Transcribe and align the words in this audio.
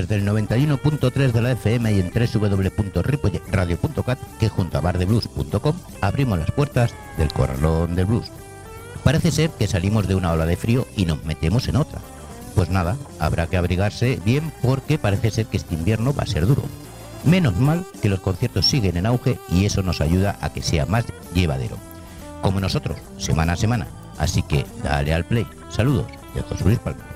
Desde 0.00 0.14
el 0.14 0.26
91.3 0.26 1.30
de 1.30 1.42
la 1.42 1.52
FM 1.52 1.92
y 1.92 2.00
en 2.00 2.10
www.ripoyradio.cat, 2.10 4.18
que 4.38 4.48
junto 4.48 4.78
a 4.78 4.80
bardeblues.com 4.80 5.76
abrimos 6.00 6.38
las 6.38 6.50
puertas 6.52 6.94
del 7.18 7.30
corralón 7.30 7.94
del 7.94 8.06
blues. 8.06 8.32
Parece 9.04 9.30
ser 9.30 9.50
que 9.50 9.66
salimos 9.66 10.08
de 10.08 10.14
una 10.14 10.32
ola 10.32 10.46
de 10.46 10.56
frío 10.56 10.86
y 10.96 11.04
nos 11.04 11.22
metemos 11.26 11.68
en 11.68 11.76
otra. 11.76 12.00
Pues 12.54 12.70
nada, 12.70 12.96
habrá 13.18 13.46
que 13.46 13.58
abrigarse 13.58 14.18
bien 14.24 14.50
porque 14.62 14.96
parece 14.96 15.30
ser 15.30 15.44
que 15.46 15.58
este 15.58 15.74
invierno 15.74 16.14
va 16.14 16.22
a 16.22 16.26
ser 16.26 16.46
duro. 16.46 16.62
Menos 17.24 17.58
mal 17.58 17.84
que 18.00 18.08
los 18.08 18.20
conciertos 18.20 18.64
siguen 18.64 18.96
en 18.96 19.04
auge 19.04 19.38
y 19.50 19.66
eso 19.66 19.82
nos 19.82 20.00
ayuda 20.00 20.38
a 20.40 20.50
que 20.50 20.62
sea 20.62 20.86
más 20.86 21.04
llevadero. 21.34 21.76
Como 22.40 22.58
nosotros, 22.58 22.96
semana 23.18 23.52
a 23.52 23.56
semana. 23.56 23.86
Así 24.16 24.42
que 24.42 24.64
dale 24.82 25.12
al 25.12 25.26
play. 25.26 25.46
Saludos 25.68 26.06
de 26.34 26.40
José 26.40 26.64
Luis 26.64 26.78
Palma. 26.78 27.09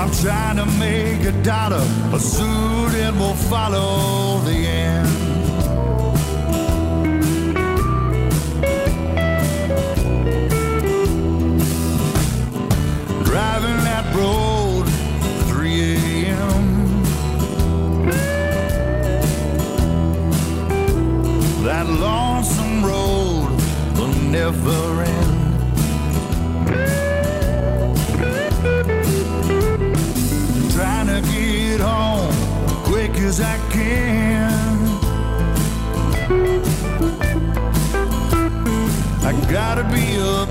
I'm 0.00 0.10
trying 0.12 0.56
to 0.56 0.64
make 0.78 1.24
a 1.26 1.32
dollar, 1.42 1.86
but 2.10 2.22
soon 2.22 2.94
it 2.94 3.12
will 3.16 3.34
follow 3.34 4.38
the 4.46 4.56
end. 4.66 5.06
Driving 13.26 13.84
that 13.84 14.14
road, 14.16 14.86
3 15.48 15.82
a.m. 15.82 17.02
That 21.62 21.86
lonesome 21.86 22.82
road 22.82 23.50
will 23.98 24.14
never 24.30 25.02
end. 25.02 25.19
As 33.30 33.40
I 33.40 33.58
can. 33.70 34.80
I 39.30 39.32
gotta 39.56 39.84
be 39.96 40.06
up 40.18 40.50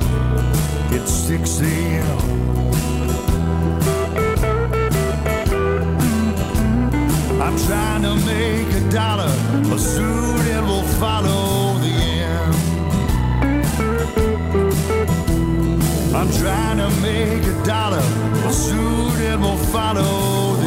at 0.96 1.06
6 1.06 1.60
a.m. 1.60 2.20
I'm 7.46 7.58
trying 7.68 8.04
to 8.04 8.16
make 8.34 8.70
a 8.82 8.84
dollar, 8.90 9.34
but 9.70 9.80
soon 9.80 10.40
it 10.56 10.64
will 10.70 10.88
follow 11.04 11.78
the 11.86 11.96
end. 12.34 12.56
I'm 16.16 16.32
trying 16.42 16.78
to 16.86 16.90
make 17.02 17.44
a 17.44 17.58
dollar, 17.66 18.06
but 18.44 18.54
soon 18.54 19.22
it 19.32 19.38
will 19.38 19.62
follow 19.76 20.59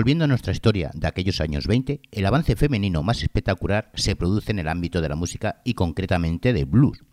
Volviendo 0.00 0.24
a 0.24 0.28
nuestra 0.28 0.54
historia 0.54 0.90
de 0.94 1.06
aquellos 1.06 1.42
años 1.42 1.66
20, 1.66 2.00
el 2.10 2.24
avance 2.24 2.56
femenino 2.56 3.02
más 3.02 3.22
espectacular 3.22 3.90
se 3.92 4.16
produce 4.16 4.50
en 4.50 4.58
el 4.58 4.68
ámbito 4.68 5.02
de 5.02 5.10
la 5.10 5.14
música 5.14 5.60
y 5.62 5.74
concretamente 5.74 6.54
del 6.54 6.64
blues. 6.64 7.04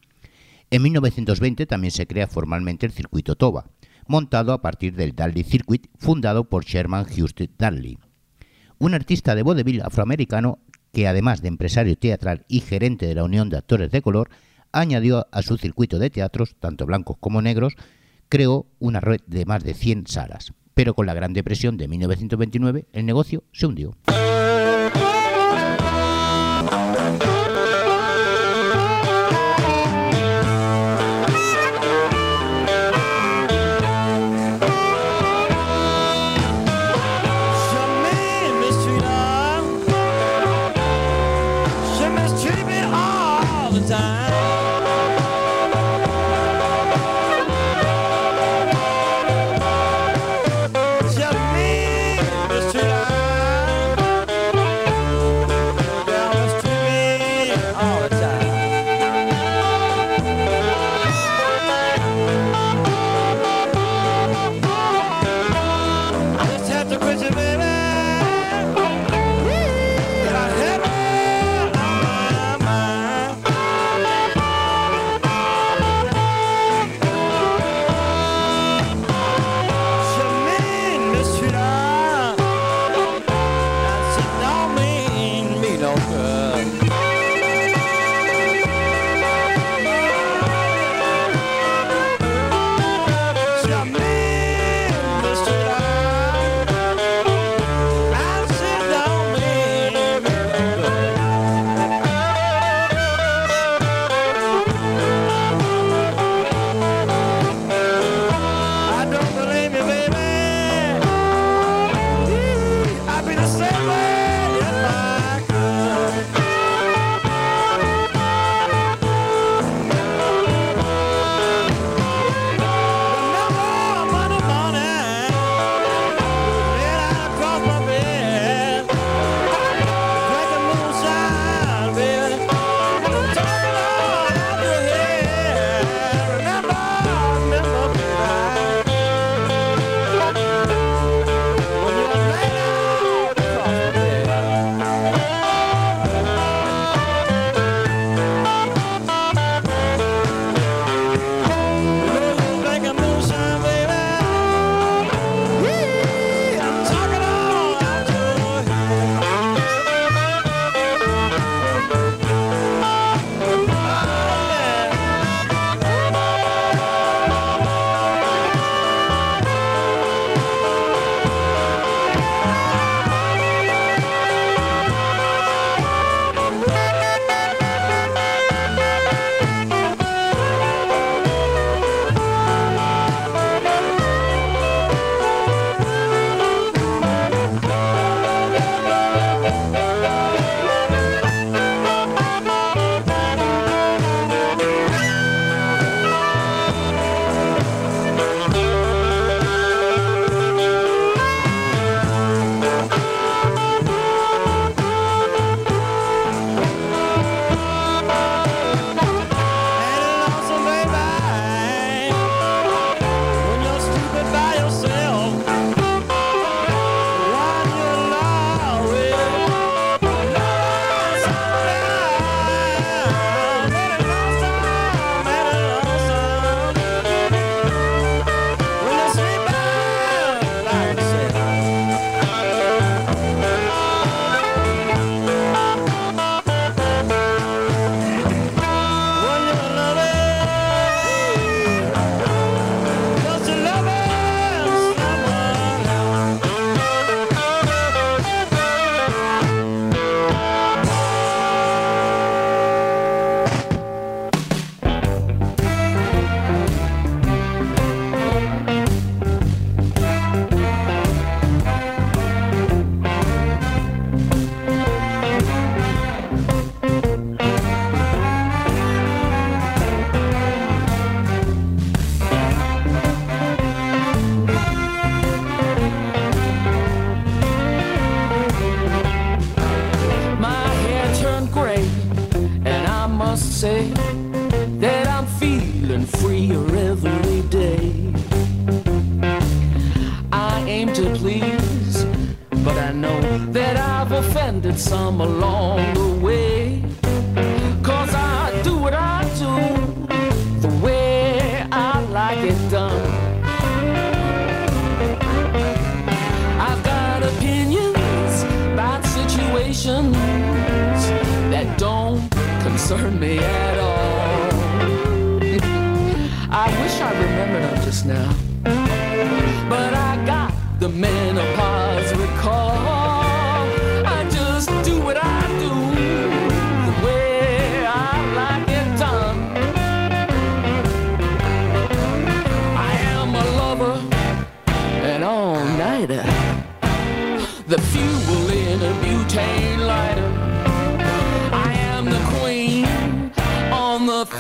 En 0.70 0.84
1920 0.84 1.65
también 1.65 1.91
se 1.91 2.08
crea 2.08 2.27
formalmente 2.27 2.86
el 2.86 2.94
circuito 2.94 3.36
Toba, 3.36 3.65
montado 4.08 4.53
a 4.53 4.62
partir 4.62 4.96
del 4.96 5.13
Dudley 5.13 5.44
Circuit, 5.44 5.88
fundado 5.98 6.46
por 6.46 6.63
Sherman 6.63 7.03
Houston 7.03 7.50
Dudley. 7.60 7.98
Un 8.79 8.94
artista 8.94 9.36
de 9.36 9.44
vaudeville 9.44 9.82
afroamericano 9.82 10.60
que 10.94 11.10
además 11.10 11.41
de 11.41 11.50
empresario 11.50 11.98
teatral 11.98 12.46
y 12.48 12.62
gerente 12.62 13.06
de 13.06 13.15
la 13.15 13.25
Unión 13.25 13.50
de 13.50 13.58
Actores 13.58 13.91
de 13.91 14.01
Color, 14.01 14.29
añadió 14.72 15.27
a 15.34 15.41
su 15.41 15.58
circuito 15.58 16.00
de 16.00 16.10
teatros, 16.10 16.56
tanto 16.58 16.86
blancos 16.86 17.17
como 17.20 17.41
negros, 17.41 17.74
creó 18.29 18.65
una 18.79 19.01
red 19.01 19.20
de 19.27 19.44
más 19.44 19.65
de 19.65 19.74
100 19.74 20.08
salas 20.08 20.53
pero 20.77 20.93
con 20.93 21.07
la 21.07 21.15
Gran 21.15 21.34
Depresión 21.34 21.75
de 21.75 21.88
1929 21.88 22.86
el 22.93 23.05
negocio 23.07 23.43
se 23.51 23.65
hundió. 23.65 23.98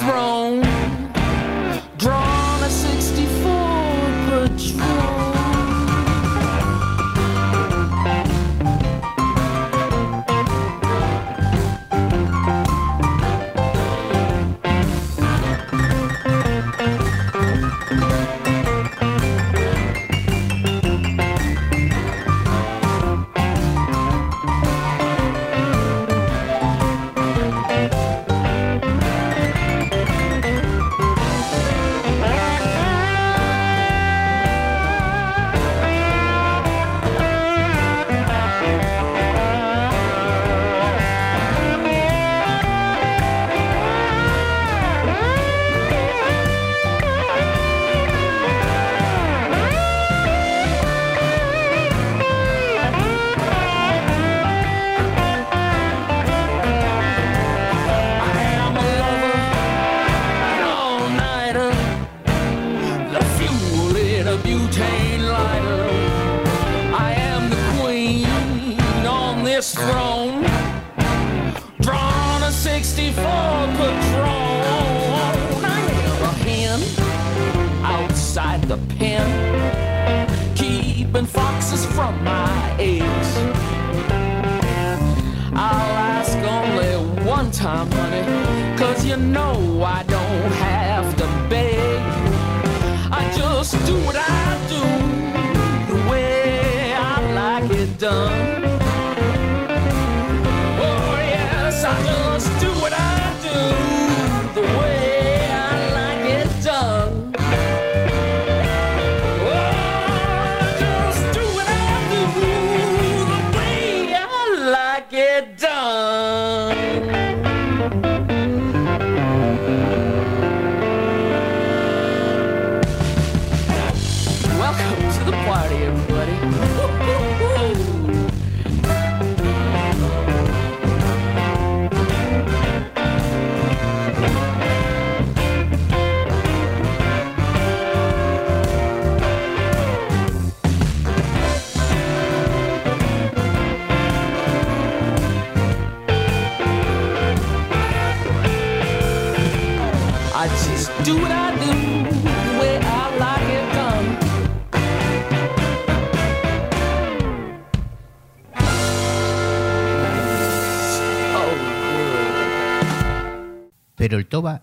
Throne. 0.07 0.66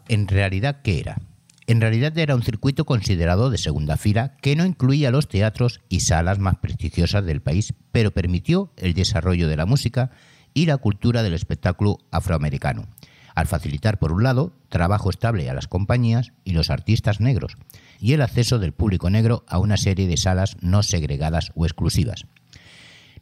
¿En 0.09 0.29
realidad 0.29 0.83
qué 0.83 1.01
era? 1.01 1.19
En 1.67 1.81
realidad 1.81 2.17
era 2.19 2.35
un 2.35 2.43
circuito 2.43 2.85
considerado 2.85 3.49
de 3.49 3.57
segunda 3.57 3.97
fila 3.97 4.37
que 4.43 4.55
no 4.55 4.67
incluía 4.67 5.11
los 5.11 5.29
teatros 5.29 5.81
y 5.89 6.01
salas 6.01 6.39
más 6.39 6.57
prestigiosas 6.57 7.25
del 7.25 7.41
país, 7.41 7.73
pero 7.91 8.11
permitió 8.11 8.73
el 8.77 8.93
desarrollo 8.93 9.49
de 9.49 9.57
la 9.57 9.65
música 9.65 10.11
y 10.53 10.67
la 10.67 10.77
cultura 10.77 11.23
del 11.23 11.33
espectáculo 11.33 12.01
afroamericano, 12.11 12.87
al 13.35 13.47
facilitar, 13.47 13.99
por 13.99 14.13
un 14.13 14.23
lado, 14.23 14.53
trabajo 14.69 15.09
estable 15.09 15.49
a 15.49 15.55
las 15.55 15.67
compañías 15.67 16.33
y 16.45 16.53
los 16.53 16.71
artistas 16.71 17.21
negros, 17.21 17.57
y 17.99 18.13
el 18.13 18.21
acceso 18.21 18.59
del 18.59 18.73
público 18.73 19.09
negro 19.09 19.45
a 19.49 19.59
una 19.59 19.79
serie 19.79 20.07
de 20.07 20.19
salas 20.19 20.57
no 20.61 20.83
segregadas 20.83 21.51
o 21.55 21.65
exclusivas. 21.65 22.27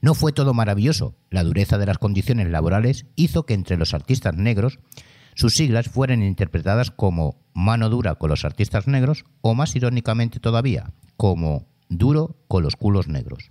No 0.01 0.15
fue 0.15 0.33
todo 0.33 0.53
maravilloso. 0.53 1.15
La 1.31 1.45
dureza 1.45 1.79
de 1.79 1.87
las 1.87 1.99
condiciones 1.99 2.51
laborales 2.51 3.07
hizo 3.15 3.47
que 3.47 3.55
entre 3.55 3.77
los 3.77 3.95
artistas 3.95 4.35
negros 4.35 4.81
sus 5.35 5.55
siglas 5.55 5.89
fueran 5.89 6.23
interpretadas 6.23 6.91
como 6.91 7.37
mano 7.55 7.89
dura 7.89 8.15
con 8.15 8.31
los 8.31 8.45
artistas 8.45 8.87
negros 8.87 9.25
o 9.41 9.55
más 9.55 9.75
irónicamente 9.77 10.41
todavía 10.41 10.93
como 11.17 11.67
duro 11.89 12.37
con 12.49 12.63
los 12.63 12.77
culos 12.77 13.09
negros. 13.09 13.51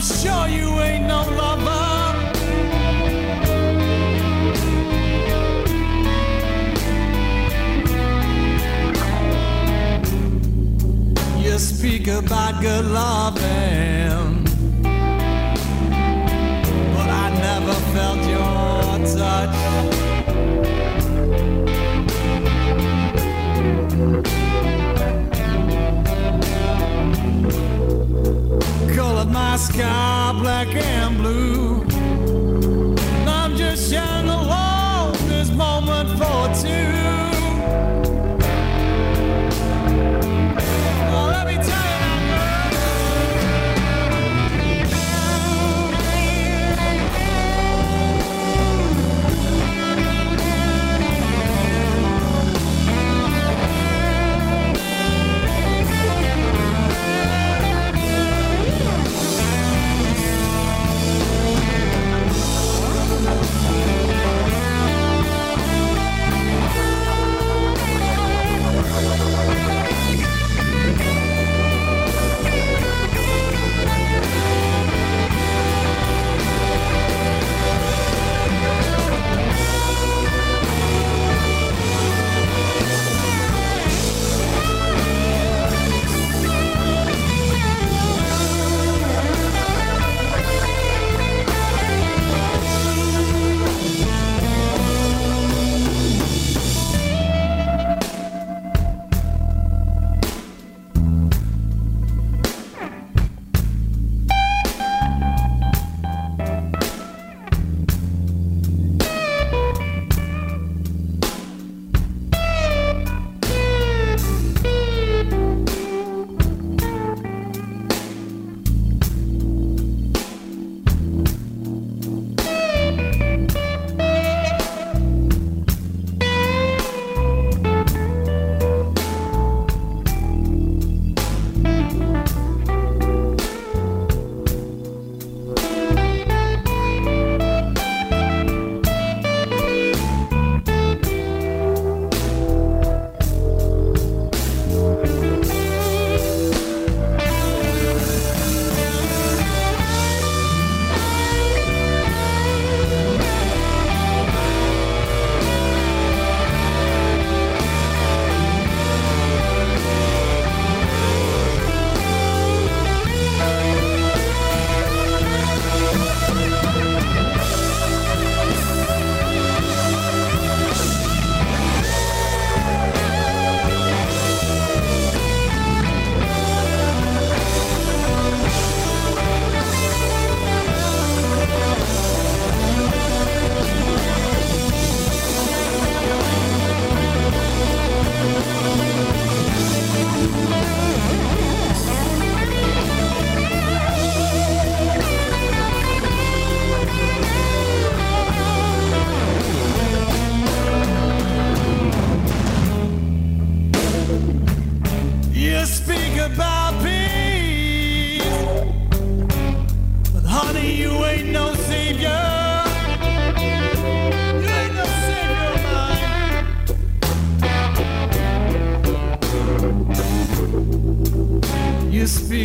I'm 0.00 0.06
sure 0.06 0.48
you 0.48 0.80
ain't 0.80 1.06
no 1.06 1.20
lover. 1.36 2.16
You 11.38 11.58
speak 11.58 12.08
about 12.08 12.62
good 12.62 12.86
loving, 12.86 14.44
but 16.94 17.10
I 17.10 17.28
never 17.38 17.74
felt 17.92 18.22
your 18.26 19.18
touch. 19.18 19.99
Sky 29.60 30.32
black 30.40 30.74
and 30.74 31.18
blue. 31.18 31.69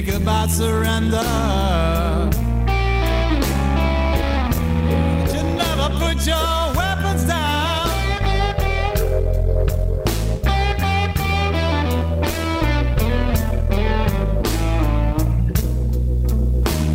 Speak 0.05 0.21
about 0.21 0.51
surrender. 0.51 1.17
But 5.17 5.33
you 5.33 5.43
never 5.57 5.89
put 5.97 6.27
your 6.27 6.73
weapons 6.75 7.23
down. 7.25 7.89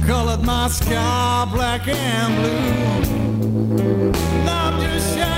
Colored 0.06 0.42
my 0.44 0.68
sky 0.68 1.48
black 1.52 1.88
and 1.88 2.36
blue. 2.36 4.12
And 4.38 4.48
I'm 4.48 4.80
just 4.82 5.29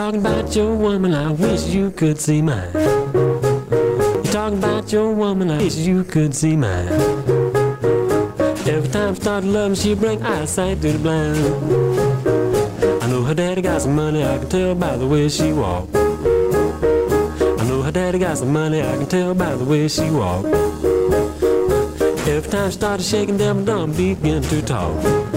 talking 0.00 0.20
about 0.20 0.56
your 0.56 0.74
woman, 0.74 1.12
I 1.12 1.30
wish 1.30 1.66
you 1.66 1.90
could 1.90 2.18
see 2.18 2.40
mine. 2.40 2.72
You're 2.72 4.32
talking 4.32 4.56
about 4.56 4.90
your 4.90 5.12
woman, 5.12 5.50
I 5.50 5.58
wish 5.58 5.76
you 5.76 6.04
could 6.04 6.34
see 6.34 6.56
mine. 6.56 6.88
Every 8.74 8.88
time 8.88 9.10
I 9.10 9.14
start 9.14 9.44
loving, 9.44 9.74
she 9.74 9.94
bring 9.94 10.22
eyesight 10.22 10.80
to 10.80 10.92
the 10.92 10.98
blind. 10.98 11.36
I 13.02 13.10
know 13.10 13.24
her 13.24 13.34
daddy 13.34 13.60
got 13.60 13.82
some 13.82 13.94
money, 13.94 14.24
I 14.24 14.38
can 14.38 14.48
tell 14.48 14.74
by 14.74 14.96
the 14.96 15.06
way 15.06 15.28
she 15.28 15.52
walk. 15.52 15.86
I 15.94 17.62
know 17.68 17.82
her 17.82 17.92
daddy 17.92 18.18
got 18.18 18.38
some 18.38 18.54
money, 18.54 18.80
I 18.80 18.96
can 18.96 19.06
tell 19.06 19.34
by 19.34 19.54
the 19.54 19.66
way 19.66 19.86
she 19.86 20.10
walk. 20.10 20.46
Every 22.26 22.50
time 22.50 22.70
she 22.70 22.76
started 22.78 23.04
shaking, 23.04 23.36
them 23.36 23.66
dumb 23.66 23.92
begin 23.92 24.42
to 24.44 24.62
talk. 24.62 25.29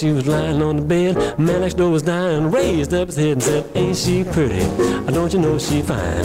She 0.00 0.12
was 0.12 0.26
lying 0.26 0.62
on 0.62 0.76
the 0.76 0.82
bed. 0.82 1.38
Man 1.38 1.60
next 1.60 1.74
door 1.74 1.90
was 1.90 2.02
dying, 2.02 2.50
raised 2.50 2.94
up 2.94 3.08
his 3.08 3.16
head 3.16 3.32
and 3.32 3.42
said, 3.42 3.70
Ain't 3.74 3.96
she 3.98 4.24
pretty? 4.24 4.64
Don't 5.12 5.30
you 5.34 5.40
know 5.40 5.58
she 5.58 5.82
fine? 5.82 6.24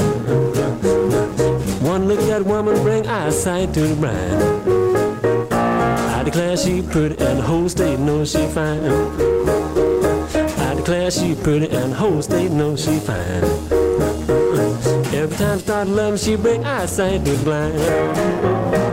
One 1.84 2.08
look 2.08 2.20
at 2.20 2.28
that 2.28 2.46
woman 2.46 2.82
bring 2.84 3.06
eyesight 3.06 3.74
to 3.74 3.82
the 3.82 3.96
bride. 3.96 5.52
I 5.52 6.24
declare 6.24 6.56
she 6.56 6.82
pretty 6.82 7.18
and 7.22 7.40
the 7.40 7.44
whole 7.44 7.68
state 7.68 8.00
knows 8.00 8.32
she 8.32 8.48
fine. 8.48 8.86
I 10.60 10.76
declare 10.76 11.12
she 11.12 11.36
pretty 11.36 11.70
and 11.70 11.92
the 11.92 11.98
whole 11.98 12.22
state 12.22 12.52
knows 12.52 12.86
she 12.86 12.98
fine. 13.00 13.44
Every 15.14 15.36
time 15.36 15.56
I 15.56 15.58
start 15.58 15.88
loving, 15.90 16.18
she 16.18 16.38
bring 16.38 16.64
eyesight 16.64 17.26
to 17.26 17.32
the 17.32 17.44
blind. 17.44 18.85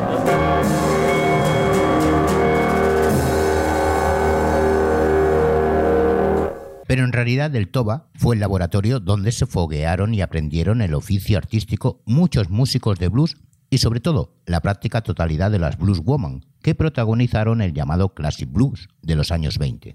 Pero 6.93 7.07
en 7.07 7.13
realidad 7.13 7.57
el 7.57 7.71
Toba 7.71 8.11
fue 8.17 8.35
el 8.35 8.41
laboratorio 8.43 9.01
donde 9.01 9.33
se 9.33 9.47
foguearon 9.47 10.13
y 10.13 10.21
aprendieron 10.21 10.83
el 10.83 10.93
oficio 10.93 11.39
artístico 11.39 12.03
muchos 12.05 12.51
músicos 12.51 12.99
de 12.99 13.09
blues 13.09 13.39
y 13.71 13.79
sobre 13.79 14.01
todo 14.01 14.35
la 14.45 14.61
práctica 14.61 15.01
totalidad 15.01 15.51
de 15.51 15.59
las 15.59 15.79
blues 15.79 16.01
woman 16.01 16.45
que 16.61 16.75
protagonizaron 16.75 17.63
el 17.63 17.73
llamado 17.73 18.13
classic 18.13 18.53
blues 18.53 18.91
de 19.01 19.17
los 19.17 19.33
años 19.33 19.57
20. 19.57 19.95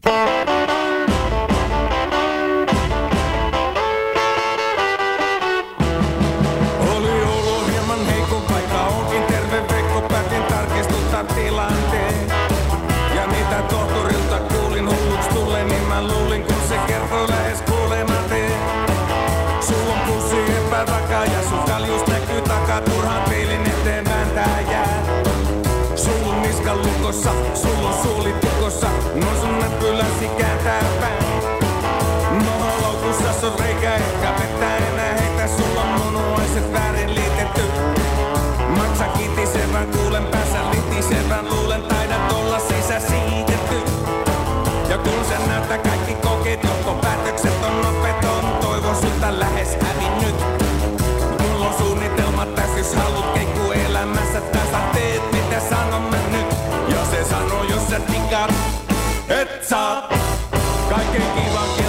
et 59.30 59.64
saa. 59.64 60.10
Kaiken 60.90 61.22
kivan 61.36 61.87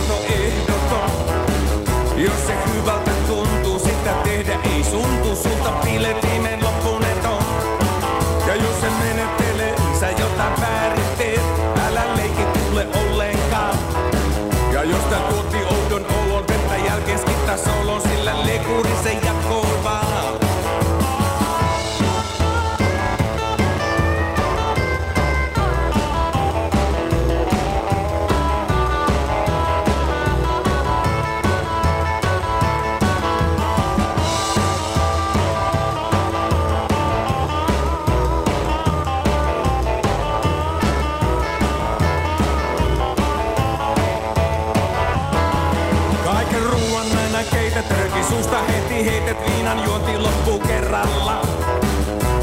viinan 49.69 49.85
juonti 49.85 50.19
loppuu 50.19 50.59
kerralla. 50.59 51.43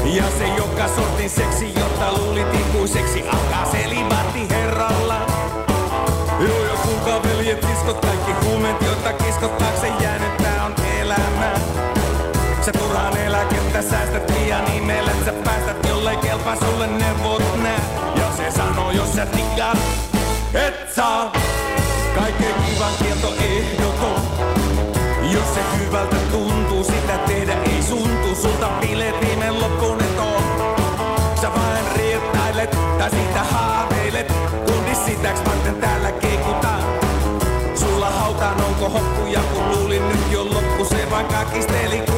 Ja 0.04 0.24
se 0.38 0.46
joka 0.56 0.88
sortin 0.96 1.30
seksi, 1.30 1.74
jota 1.74 2.12
luulit 2.18 2.54
ikuiseksi, 2.54 3.28
alkaa 3.28 3.72
selibaatti 3.72 4.48
herralla. 4.50 5.26
Joo 6.40 6.64
ja 6.64 6.72
kuinka 6.84 7.28
veljet 7.28 7.66
kiskot 7.66 8.00
kaikki 8.00 8.32
huumeet, 8.44 8.82
joita 8.82 9.12
kiskottaakseen 9.12 9.94
jäänyt 10.02 10.36
tää 10.36 10.64
on 10.64 10.74
elämä. 11.00 11.52
Sä 12.60 12.72
turhaan 12.72 13.16
eläkettä 13.16 13.82
säästät 13.82 14.30
liian 14.30 14.72
ihmeellä, 14.72 15.10
sä 15.24 15.32
päästät 15.32 15.86
jollei 15.88 16.16
kelpaa 16.16 16.56
sulle 16.56 16.86
neuvot 16.86 17.62
nää. 17.62 17.80
Ja 18.16 18.36
se 18.36 18.50
sanoo, 18.50 18.90
jos 18.90 19.14
sä 19.14 19.26
tikkaat, 19.26 19.78
et 20.54 20.94
saa. 20.94 21.32
Kaiken 22.14 22.54
kivan 22.54 22.92
kielto 23.02 23.34
ehdoton. 23.44 24.20
Jos 25.32 25.54
se 25.54 25.60
hyvältä 25.78 26.16
tuntuu, 26.32 26.84
sitä 26.84 27.15
nyt 41.56 42.15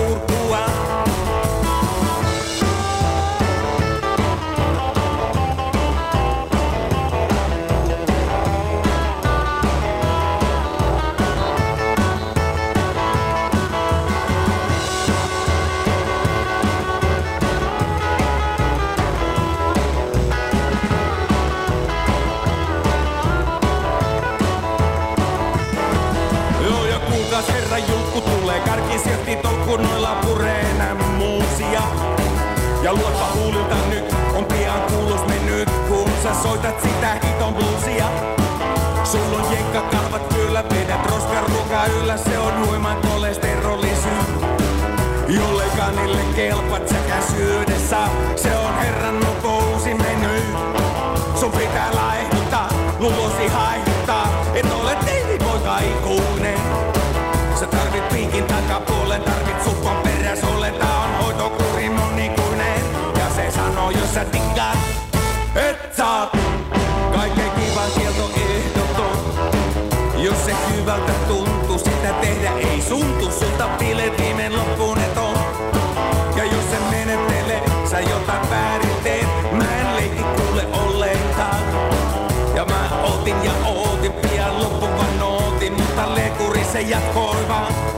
säga 86.78 87.00
korvar 87.14 87.97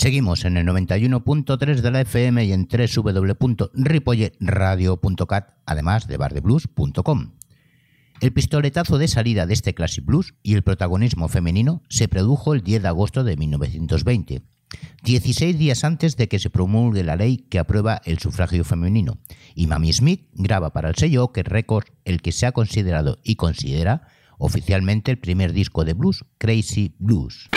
Seguimos 0.00 0.44
en 0.46 0.56
el 0.56 0.66
91.3 0.66 1.82
de 1.82 1.90
la 1.90 2.00
FM 2.00 2.46
y 2.46 2.54
en 2.54 2.66
www.ripollerradio.cat, 2.66 5.48
además 5.66 6.08
de 6.08 6.16
bardeblues.com. 6.16 7.32
El 8.22 8.32
pistoletazo 8.32 8.96
de 8.96 9.08
salida 9.08 9.44
de 9.44 9.52
este 9.52 9.74
Classic 9.74 10.02
Blues 10.02 10.32
y 10.42 10.54
el 10.54 10.62
protagonismo 10.62 11.28
femenino 11.28 11.82
se 11.90 12.08
produjo 12.08 12.54
el 12.54 12.62
10 12.62 12.80
de 12.80 12.88
agosto 12.88 13.24
de 13.24 13.36
1920, 13.36 14.40
16 15.04 15.58
días 15.58 15.84
antes 15.84 16.16
de 16.16 16.28
que 16.28 16.38
se 16.38 16.48
promulgue 16.48 17.04
la 17.04 17.16
ley 17.16 17.44
que 17.50 17.58
aprueba 17.58 18.00
el 18.06 18.20
sufragio 18.20 18.64
femenino, 18.64 19.18
y 19.54 19.66
Mami 19.66 19.92
Smith 19.92 20.30
graba 20.32 20.72
para 20.72 20.88
el 20.88 20.94
sello 20.94 21.24
Ocker 21.24 21.50
Records 21.50 21.92
el 22.06 22.22
que 22.22 22.32
se 22.32 22.46
ha 22.46 22.52
considerado 22.52 23.18
y 23.22 23.36
considera 23.36 24.08
oficialmente 24.38 25.10
el 25.10 25.18
primer 25.18 25.52
disco 25.52 25.84
de 25.84 25.92
blues, 25.92 26.24
Crazy 26.38 26.94
Blues. 26.98 27.50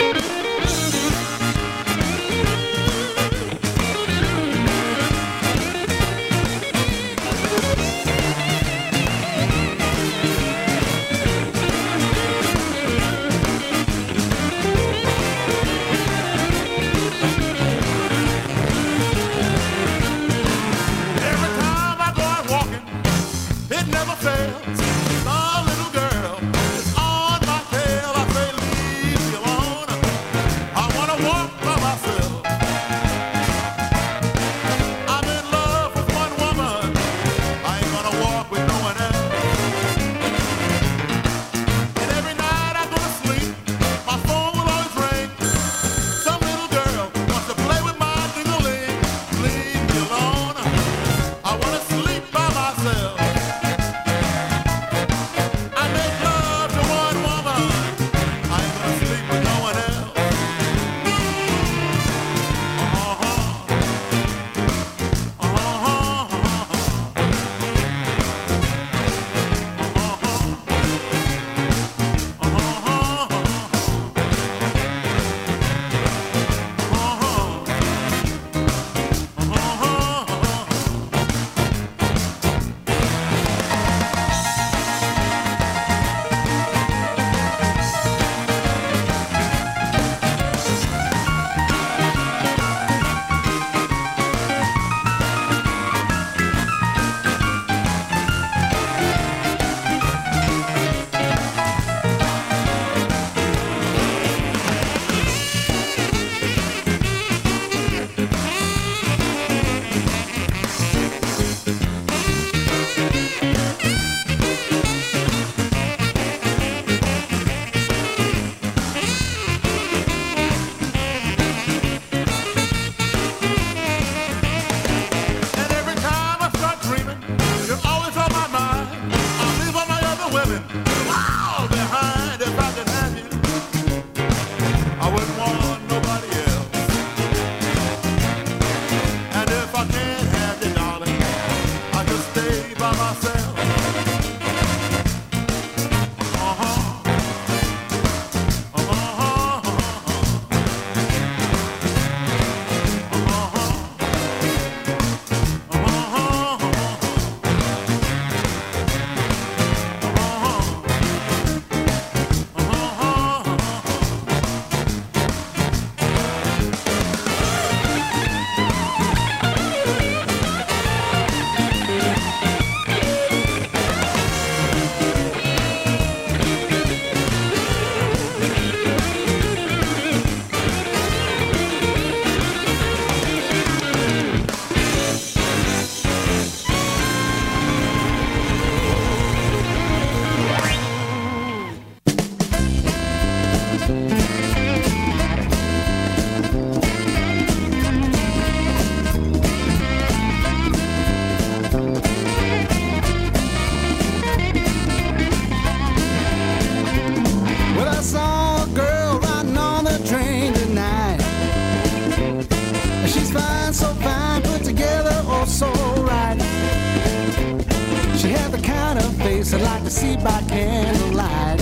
Face 219.44 219.54
I'd 219.54 219.62
like 219.62 219.84
to 219.84 219.90
see 219.90 220.16
by 220.16 220.42
candlelight. 220.48 221.60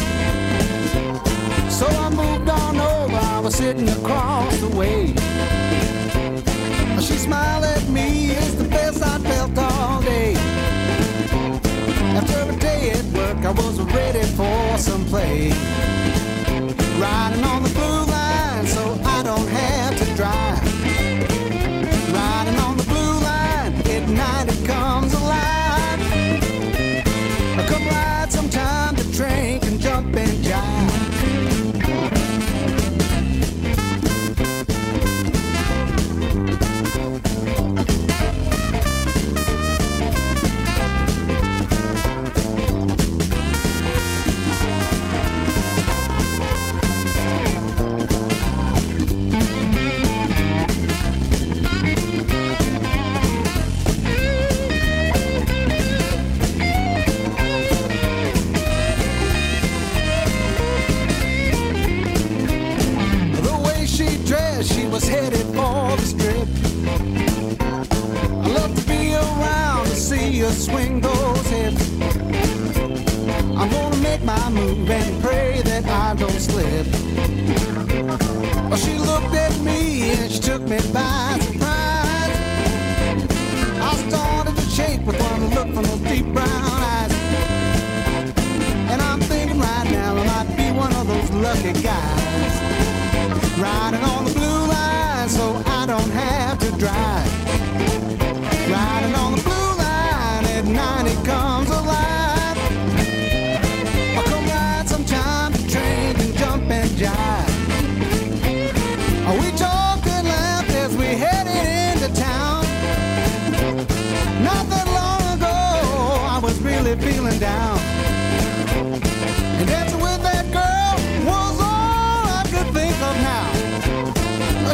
So 1.70 1.86
I 1.86 2.10
moved 2.10 2.48
on 2.48 2.76
over, 2.76 3.16
I 3.16 3.40
was 3.40 3.54
sitting 3.54 3.88
across 3.88 4.56
the 4.60 4.68
way. 4.68 5.08
She 7.00 7.14
smiled 7.14 7.64
at 7.64 7.88
me, 7.88 8.30
it's 8.30 8.54
the 8.54 8.68
best 8.68 9.02
I 9.02 9.18
felt 9.18 9.58
all 9.58 10.02
day. 10.02 10.34
After 12.18 12.52
a 12.52 12.56
day 12.56 12.90
at 12.90 13.04
work, 13.16 13.44
I 13.44 13.50
was 13.50 13.80
ready 13.80 14.26
for 14.38 14.78
some 14.78 15.04
play. 15.06 15.50
Riding 17.00 17.44
on 17.44 17.62
the 17.62 17.70
blue 17.70 18.11
swing 70.62 71.00
those 71.00 71.46
hips. 71.48 71.90
I'm 73.58 73.68
gonna 73.68 73.96
make 73.96 74.22
my 74.22 74.48
move 74.50 74.88
and 74.88 75.20
pray 75.20 75.60
that 75.62 75.84
I 75.86 76.14
don't 76.14 76.40
slip. 76.48 76.86
Well, 78.68 78.76
she 78.76 78.96
looked 78.96 79.34
at 79.34 79.58
me 79.60 80.12
and 80.12 80.30
she 80.30 80.38
took 80.38 80.62
me 80.62 80.78
by 80.92 81.38
surprise. 81.40 82.38
I 83.88 83.92
started 84.08 84.54
to 84.54 84.62
shake 84.70 85.04
with 85.04 85.20
one 85.20 85.50
look 85.56 85.68
from 85.74 85.82
those 85.82 86.04
deep 86.10 86.26
brown 86.32 86.62
eyes. 86.86 87.12
And 88.92 89.02
I'm 89.02 89.20
thinking 89.20 89.58
right 89.58 89.90
now 89.90 90.16
I 90.16 90.24
might 90.32 90.56
be 90.56 90.70
one 90.70 90.94
of 90.94 91.08
those 91.08 91.30
lucky 91.30 91.72
guys. 91.82 92.91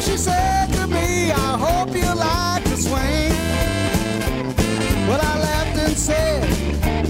She 0.00 0.16
said 0.16 0.66
to 0.74 0.86
me, 0.86 1.32
I 1.32 1.58
hope 1.58 1.88
you 1.88 2.08
like 2.14 2.62
to 2.64 2.76
swing. 2.76 3.32
Well, 5.08 5.20
I 5.20 5.38
laughed 5.40 5.78
and 5.78 5.96
said, 5.96 6.44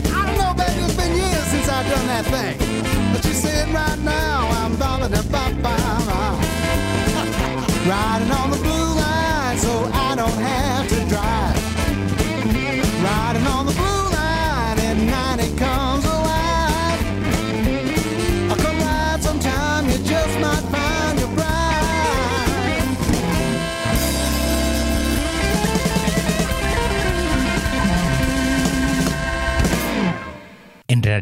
I 0.07 0.26
don't 0.26 0.39
know, 0.39 0.55
baby, 0.55 0.80
it's 0.84 0.97
been 0.97 1.14
years 1.14 1.47
since 1.53 1.68
I've 1.68 1.86
done 1.95 2.07
that 2.07 2.24
thing. 2.24 3.12
But 3.12 3.22
she 3.24 3.34
said, 3.34 3.68
right 3.74 3.99
now, 3.99 4.49
I'm 4.53 4.74
bobbing 4.76 5.12
a 5.12 5.22
bop 5.24 5.53
Riding 7.89 8.30
on 8.32 8.51
the 8.51 8.57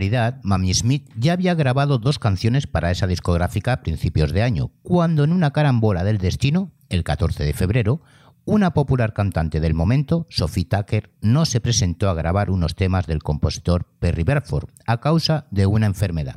realidad, 0.06 0.40
Mamie 0.42 0.74
Smith 0.74 1.10
ya 1.16 1.32
había 1.32 1.54
grabado 1.54 1.98
dos 1.98 2.18
canciones 2.18 2.66
para 2.66 2.90
esa 2.90 3.06
discográfica 3.06 3.72
a 3.72 3.80
principios 3.82 4.32
de 4.32 4.42
año, 4.42 4.70
cuando 4.82 5.24
en 5.24 5.32
una 5.32 5.52
carambola 5.52 6.04
del 6.04 6.18
destino, 6.18 6.70
el 6.88 7.02
14 7.02 7.42
de 7.42 7.52
febrero, 7.52 8.00
una 8.44 8.72
popular 8.72 9.12
cantante 9.12 9.58
del 9.58 9.74
momento, 9.74 10.26
Sophie 10.30 10.64
Tucker, 10.64 11.10
no 11.20 11.44
se 11.44 11.60
presentó 11.60 12.08
a 12.08 12.14
grabar 12.14 12.50
unos 12.50 12.76
temas 12.76 13.06
del 13.06 13.22
compositor 13.22 13.86
Perry 13.98 14.22
Bradford 14.22 14.68
a 14.86 15.00
causa 15.00 15.46
de 15.50 15.66
una 15.66 15.86
enfermedad. 15.86 16.36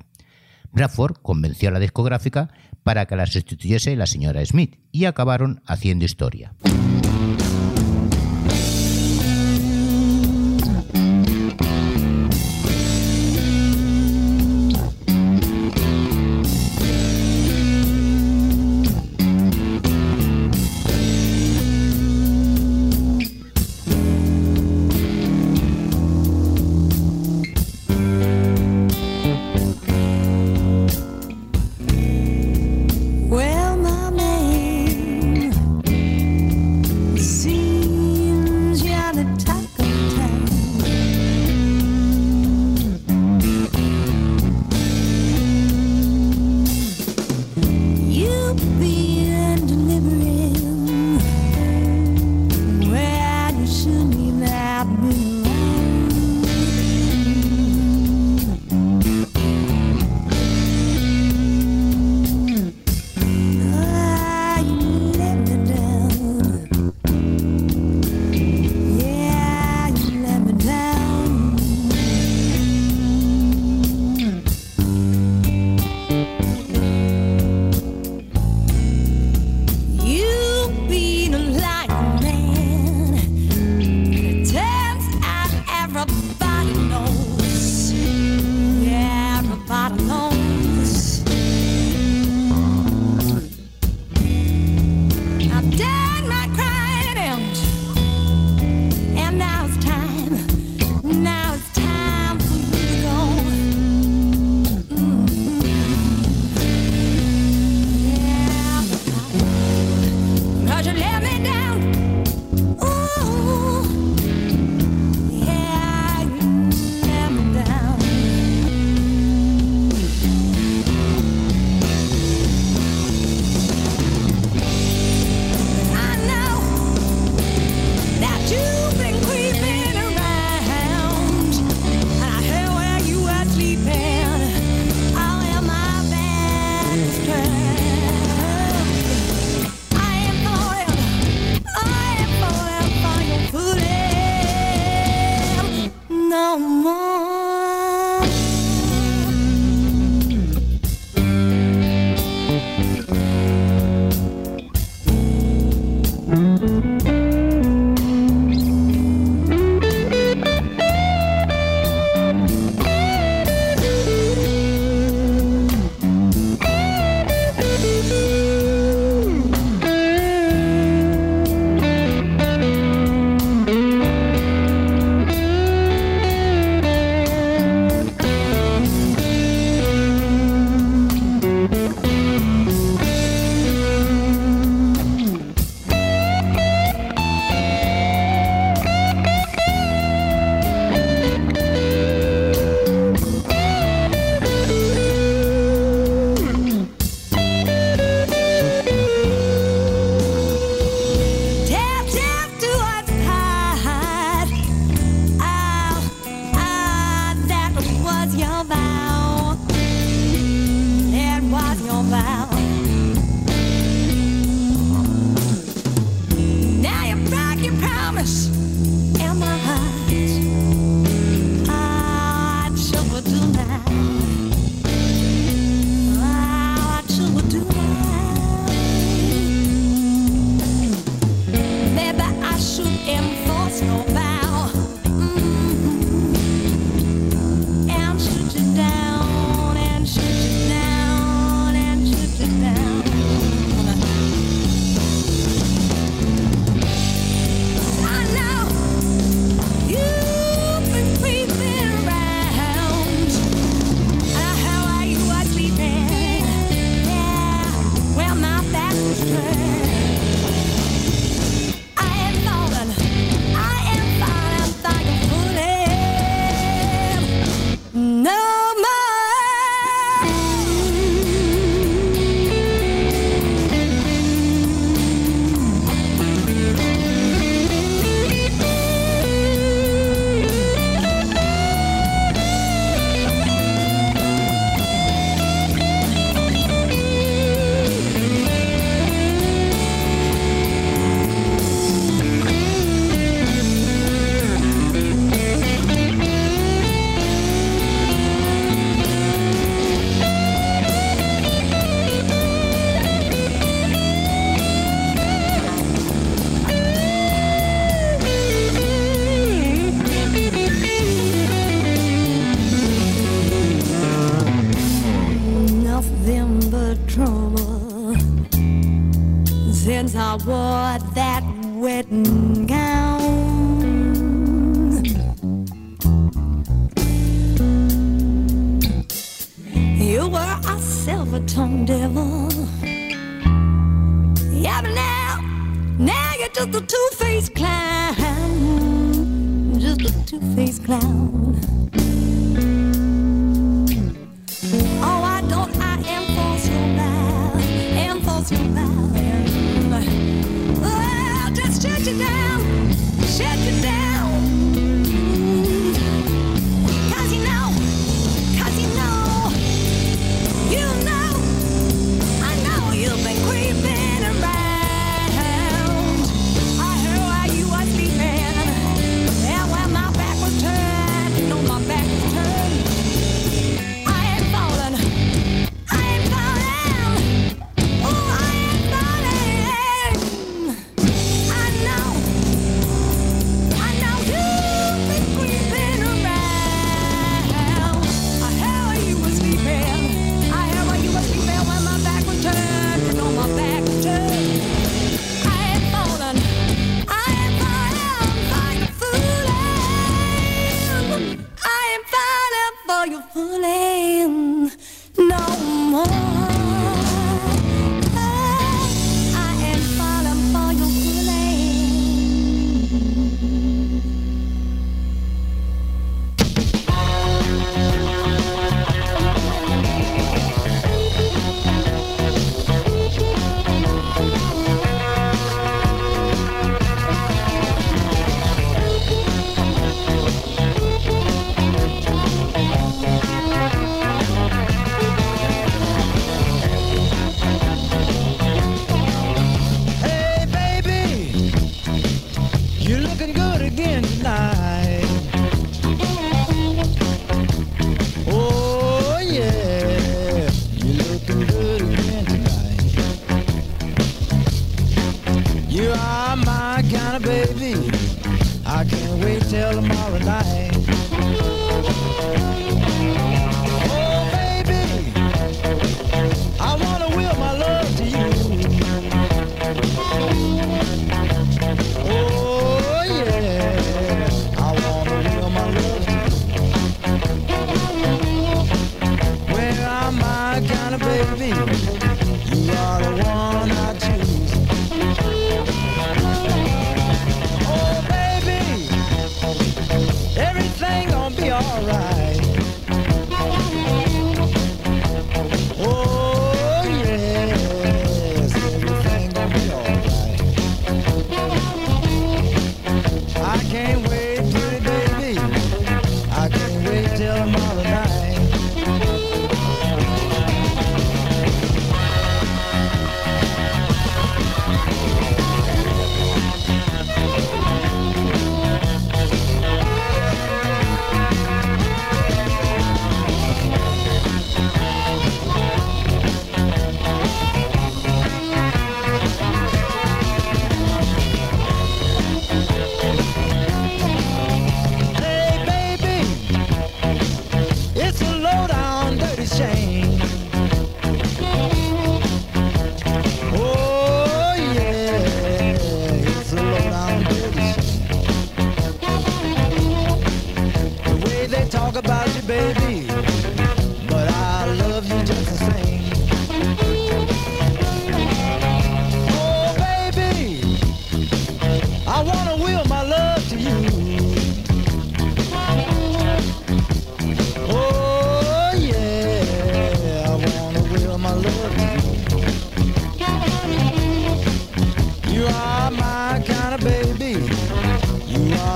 Bradford 0.72 1.18
convenció 1.22 1.70
a 1.70 1.74
la 1.74 1.80
discográfica 1.80 2.50
para 2.84 3.06
que 3.06 3.16
la 3.16 3.28
sustituyese 3.28 3.96
la 3.96 4.08
señora 4.08 4.44
Smith 4.44 4.80
y 4.92 5.06
acabaron 5.06 5.62
haciendo 5.68 6.06
historia. 6.06 6.54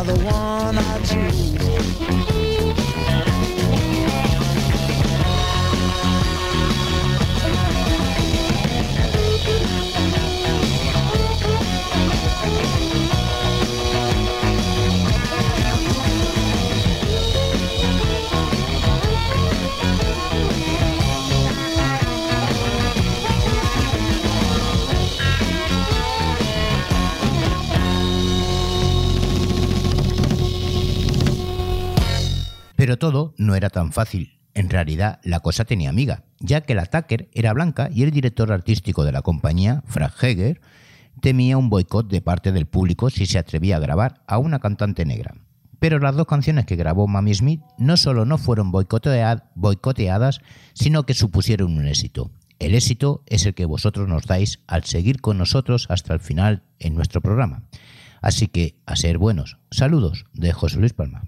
The 0.03 0.15
one 0.25 0.77
I 0.77 1.01
choose. 1.03 1.42
Todo 33.03 33.33
no 33.37 33.53
era 33.55 33.69
tan 33.69 33.91
fácil. 33.91 34.39
En 34.53 34.69
realidad, 34.69 35.19
la 35.25 35.41
cosa 35.41 35.65
tenía 35.65 35.89
amiga, 35.89 36.23
ya 36.39 36.61
que 36.61 36.73
la 36.73 36.85
Tucker 36.85 37.27
era 37.33 37.51
blanca 37.51 37.89
y 37.93 38.03
el 38.03 38.11
director 38.11 38.49
artístico 38.49 39.03
de 39.03 39.11
la 39.11 39.21
compañía, 39.21 39.83
Frank 39.87 40.13
Heger, 40.21 40.61
temía 41.19 41.57
un 41.57 41.69
boicot 41.69 42.07
de 42.07 42.21
parte 42.21 42.53
del 42.53 42.65
público 42.65 43.09
si 43.09 43.25
se 43.25 43.37
atrevía 43.39 43.75
a 43.75 43.79
grabar 43.81 44.21
a 44.25 44.37
una 44.37 44.59
cantante 44.59 45.03
negra. 45.03 45.35
Pero 45.79 45.99
las 45.99 46.15
dos 46.15 46.27
canciones 46.27 46.65
que 46.65 46.77
grabó 46.77 47.05
Mami 47.09 47.33
Smith 47.33 47.59
no 47.77 47.97
solo 47.97 48.23
no 48.23 48.37
fueron 48.37 48.71
boicotea- 48.71 49.49
boicoteadas, 49.55 50.39
sino 50.73 51.03
que 51.03 51.13
supusieron 51.13 51.77
un 51.77 51.85
éxito. 51.89 52.31
El 52.59 52.73
éxito 52.73 53.21
es 53.25 53.45
el 53.45 53.53
que 53.53 53.65
vosotros 53.65 54.07
nos 54.07 54.27
dais 54.27 54.61
al 54.65 54.85
seguir 54.85 55.19
con 55.19 55.37
nosotros 55.37 55.87
hasta 55.89 56.13
el 56.13 56.21
final 56.21 56.63
en 56.79 56.95
nuestro 56.95 57.19
programa. 57.19 57.63
Así 58.21 58.47
que, 58.47 58.77
a 58.85 58.95
ser 58.95 59.17
buenos. 59.17 59.57
Saludos 59.71 60.25
de 60.31 60.53
José 60.53 60.79
Luis 60.79 60.93
Palma. 60.93 61.23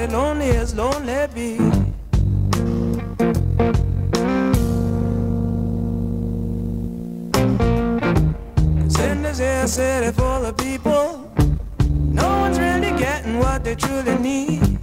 Everybody 0.00 0.16
lonely 0.16 0.50
as 0.56 0.74
lonely 0.74 1.26
be. 1.34 1.58
Cause 8.78 8.98
in 9.00 9.22
this 9.22 9.38
here 9.38 9.66
city 9.66 10.12
full 10.12 10.46
of 10.46 10.56
people, 10.56 11.30
no 11.90 12.28
one's 12.40 12.58
really 12.58 12.96
getting 12.98 13.38
what 13.40 13.62
they 13.62 13.74
truly 13.74 14.16
need. 14.18 14.79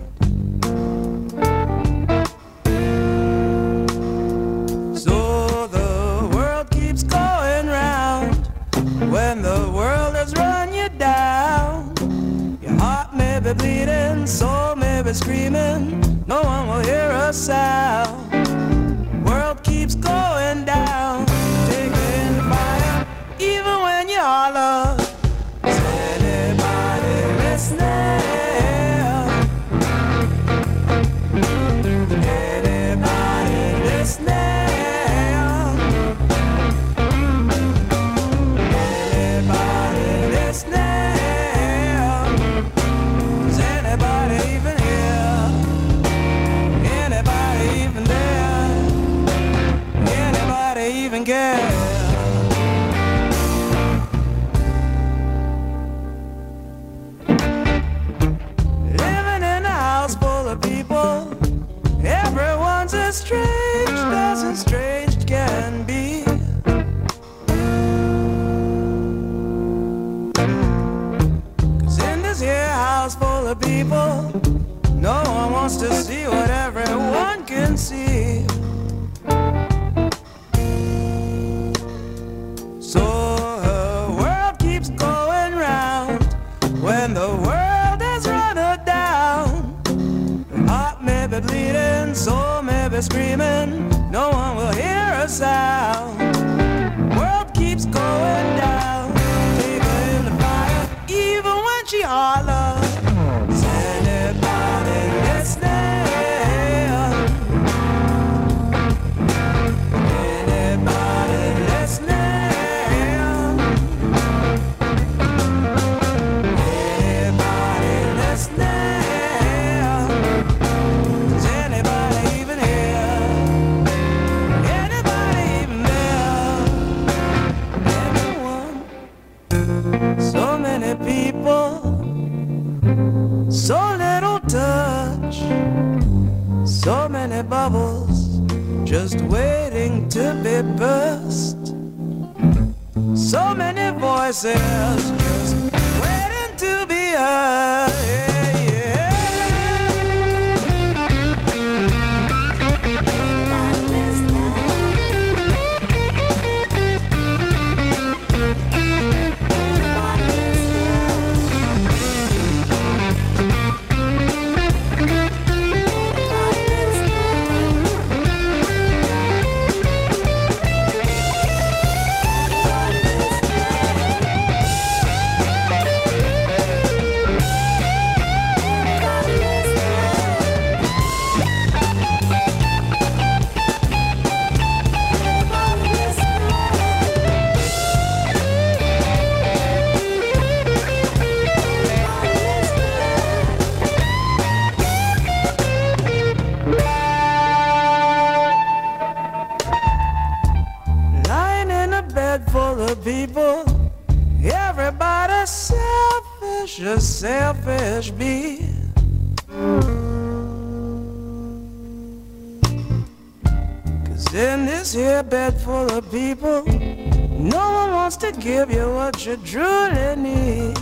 You 219.25 219.37
truly 219.37 220.15
need. 220.15 220.77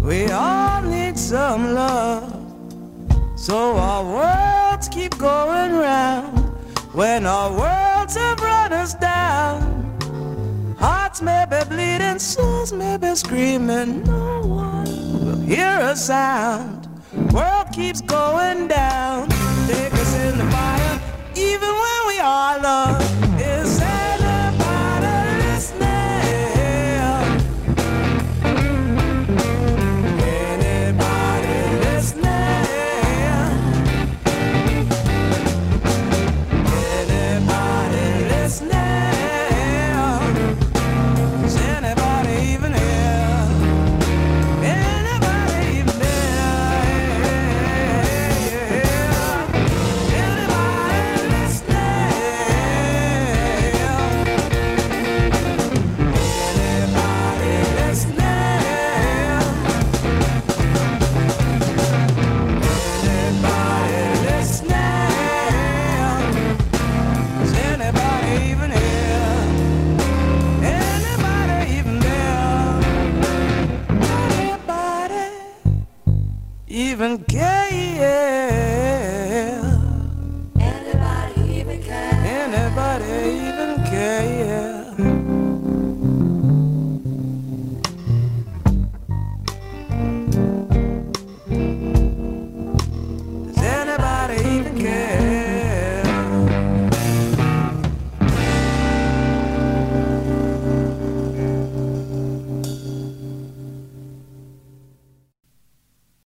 We 0.00 0.30
all 0.30 0.80
need 0.82 1.18
some 1.18 1.74
love. 1.74 2.32
So 3.36 3.76
our 3.76 4.04
worlds 4.04 4.88
keep 4.88 5.18
going 5.18 5.72
round 5.72 6.38
when 6.94 7.26
our 7.26 7.50
worlds 7.50 8.16
have 8.16 8.40
run 8.40 8.72
us 8.72 8.94
down. 8.94 9.60
Hearts 10.78 11.20
may 11.20 11.44
be 11.50 11.62
bleeding, 11.68 12.18
souls 12.18 12.72
may 12.72 12.96
be 12.96 13.14
screaming, 13.14 14.02
no 14.04 14.40
one 14.40 15.24
will 15.24 15.40
hear 15.40 15.78
a 15.80 15.96
sound. 15.96 16.88
World 17.32 17.66
keeps 17.72 18.00
going 18.00 18.68
down, 18.68 19.28
take 19.68 19.92
us 19.92 20.14
in 20.16 20.38
the 20.38 20.44
fire, 20.50 21.00
even 21.36 21.68
when 21.68 22.06
we 22.06 22.18
are 22.20 22.58
alone. 22.58 23.03